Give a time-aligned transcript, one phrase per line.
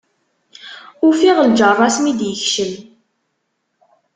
[1.07, 2.73] Ufiɣ lǧerra-s mi d-yekcem.